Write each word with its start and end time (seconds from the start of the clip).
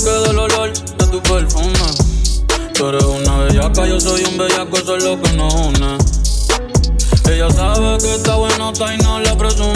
se 0.00 0.06
quede 0.06 0.30
el 0.30 0.38
olor 0.38 0.72
de 0.72 1.06
tu 1.06 1.22
perfume. 1.22 1.72
Tú 2.74 2.88
eres 2.88 3.04
una 3.04 3.38
bellaca, 3.38 3.86
yo 3.86 4.00
soy 4.00 4.24
un 4.24 4.38
bellaco, 4.38 4.76
eso 4.76 4.96
es 4.96 5.04
lo 5.04 5.20
que 5.20 5.32
nos 5.34 5.54
une. 5.54 5.98
Ella 7.30 7.50
sabe 7.50 7.98
que 7.98 8.14
está 8.14 8.34
bueno, 8.36 8.72
y 8.72 9.02
no 9.02 9.20
la 9.20 9.36
presume. 9.36 9.74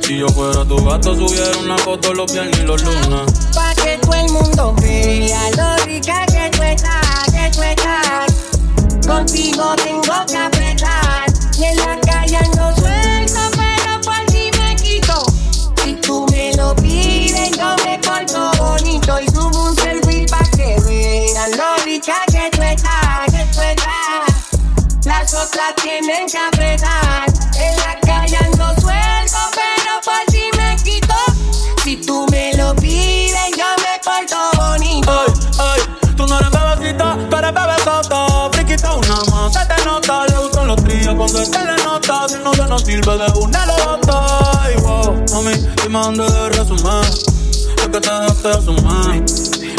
Si 0.00 0.18
yo 0.18 0.28
fuera 0.28 0.64
tu 0.64 0.76
gato, 0.84 1.14
subiera 1.14 1.56
una 1.58 1.78
foto 1.78 2.12
los 2.14 2.32
viernes 2.32 2.58
y 2.58 2.62
los 2.62 2.82
lunes. 2.82 3.32
Otras 25.42 25.74
tienen 25.76 26.26
que 26.28 26.38
apretar. 26.38 27.26
En 27.56 27.76
la 27.78 27.98
calle 28.00 28.36
ando 28.36 28.80
suelto, 28.80 29.38
pero 29.54 30.00
por 30.04 30.32
ti 30.32 30.44
me 30.56 30.76
quito. 30.76 31.14
Si 31.82 31.96
tú 31.96 32.26
me 32.30 32.54
lo 32.56 32.74
pides, 32.76 33.50
yo 33.56 33.64
me 33.82 33.98
porto 34.04 34.36
bonito. 34.56 35.10
Ay, 35.58 35.80
ay, 36.04 36.14
tú 36.16 36.26
no 36.26 36.38
eres 36.38 36.50
bebecita, 36.50 37.18
tú 37.28 37.36
eres 37.36 37.54
bebesota. 37.54 38.50
Friquita 38.52 38.94
una 38.94 39.16
más, 39.30 39.52
se 39.52 39.66
te 39.66 39.84
nota. 39.84 40.26
Le 40.26 40.36
gustan 40.36 40.66
los 40.68 40.84
tríos 40.84 41.14
cuando 41.16 41.44
se 41.44 41.64
le 41.64 41.84
nota. 41.84 42.28
Si 42.28 42.36
no 42.36 42.54
se 42.54 42.66
nos 42.66 42.82
sirve 42.82 43.18
de 43.18 43.32
una 43.38 43.66
lota. 43.66 44.60
Ay, 44.62 44.76
wow, 44.76 45.24
mami, 45.32 45.54
dime 45.82 45.98
dónde 45.98 46.24
de 46.24 46.48
resumir. 46.50 47.04
Es 47.04 47.88
que 47.88 47.88
te 47.88 47.98
dejaste 47.98 48.48
asumir. 48.48 49.24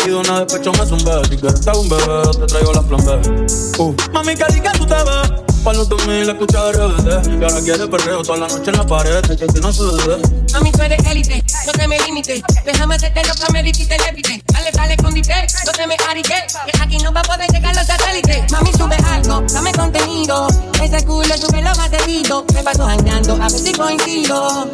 Y 0.06 0.10
de 0.10 0.16
una 0.16 0.44
despecho 0.44 0.74
me 0.74 0.86
zumbé. 0.86 1.24
Si 1.30 1.38
quieres 1.38 1.66
un 1.74 1.88
bebé, 1.88 2.22
te 2.38 2.46
traigo 2.48 2.74
la 2.74 2.82
plan. 2.82 3.22
Uh. 3.78 3.96
Mami, 4.12 4.36
que 4.36 4.46
tú 4.78 4.86
te. 4.86 5.43
Pa' 5.74 5.80
no 5.80 5.86
dormir, 5.86 6.26
la 6.28 6.34
escucha 6.34 6.72
RBD. 6.72 7.40
Y 7.40 7.44
ahora 7.44 7.62
quiere 7.64 7.88
perreo 7.88 8.22
toda 8.22 8.38
la 8.38 8.48
noche 8.48 8.70
en 8.70 8.78
la 8.78 8.86
pared. 8.86 9.22
Que 9.22 9.60
no 9.60 9.74
se 9.74 9.84
dé. 9.84 10.18
Mami, 10.54 10.72
tú 10.72 10.82
eres 10.84 11.04
élite, 11.08 11.44
no 11.66 11.72
te 11.72 11.88
me 11.88 12.00
limites. 12.00 12.42
Déjame 12.66 12.96
hacerte 12.96 13.22
lo 13.28 13.34
que 13.34 13.54
me 13.54 13.64
dijiste, 13.64 13.98
levite. 13.98 14.44
Dale, 14.52 14.72
dale, 14.72 14.94
escondite, 14.94 15.48
no 15.66 15.72
te 15.72 15.88
me 15.88 15.96
arique. 16.10 16.36
Que 16.66 16.82
aquí 16.82 16.98
no 16.98 17.14
va 17.14 17.22
a 17.22 17.24
poder 17.24 17.50
llegar 17.52 17.76
los 17.76 17.86
satélites. 17.86 18.52
Mami, 18.52 18.72
sube 18.74 18.98
algo, 19.12 19.44
dame 19.54 19.72
contenido. 19.72 20.48
Ese 20.82 21.06
culo 21.06 21.38
sube 21.38 21.62
los 21.62 21.78
bateritos. 21.78 22.44
Me 22.54 22.64
paso 22.64 22.86
jangueando, 22.86 23.34
a 23.36 23.48
ver 23.48 23.52
si 23.52 23.72
coincido. 23.74 24.70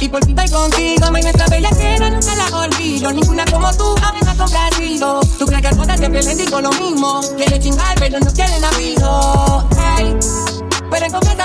Y 0.00 0.08
por 0.08 0.24
fin 0.24 0.38
estoy 0.38 0.50
contigo. 0.50 1.10
Me 1.10 1.22
nuestra 1.22 1.46
bella 1.46 1.70
cena 1.70 2.10
nunca 2.10 2.34
la 2.34 2.56
olvido. 2.56 3.12
Ninguna 3.12 3.44
como 3.46 3.72
tú, 3.74 3.94
a 4.02 4.12
mí 4.12 4.18
me 4.24 4.30
ha 4.30 4.34
complacido. 4.34 5.20
Tú 5.38 5.46
crees 5.46 5.62
que 5.62 5.76
contar 5.76 5.98
siempre 5.98 6.22
le 6.22 6.34
digo 6.34 6.60
lo 6.60 6.70
mismo. 6.72 7.20
Quiere 7.36 7.58
chingar, 7.58 7.98
pero 7.98 8.18
no 8.20 8.32
quiere 8.32 8.60
navido. 8.60 9.68
Ey, 9.98 10.16
pero. 10.90 11.35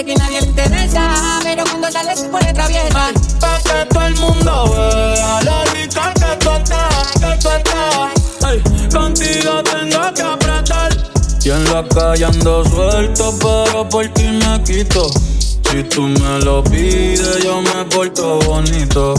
Dice 0.00 0.14
que 0.14 0.18
nadie 0.18 0.40
le 0.40 0.46
interesa, 0.46 1.40
pero 1.42 1.62
cuando 1.64 1.90
sale 1.90 2.16
se 2.16 2.26
pone 2.30 2.54
traviesa. 2.54 3.12
Pa' 3.38 3.58
que 3.58 3.84
todo 3.90 4.06
el 4.06 4.16
mundo 4.16 4.74
vea 4.74 5.42
lo 5.42 5.64
rica 5.74 6.14
que 6.14 6.36
tú 6.42 6.50
estás, 6.52 7.12
que 7.20 7.36
tú 7.42 7.48
estás. 7.50 8.50
Ey, 8.50 8.88
contigo 8.88 9.62
tengo 9.62 10.14
que 10.14 10.22
apretar. 10.22 10.96
Y 11.44 11.50
en 11.50 11.64
la 11.64 11.86
calle 11.86 12.24
ando 12.24 12.64
suelto, 12.64 13.34
pero 13.40 13.86
por 13.90 14.08
ti 14.14 14.28
me 14.28 14.62
quito. 14.62 15.10
Si 15.70 15.82
tú 15.82 16.02
me 16.02 16.38
lo 16.46 16.64
pides, 16.64 17.44
yo 17.44 17.60
me 17.60 17.84
porto 17.84 18.38
bonito. 18.46 19.12